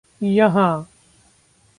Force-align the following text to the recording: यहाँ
यहाँ 0.23 0.85